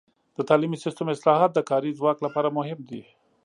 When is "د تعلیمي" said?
0.37-0.77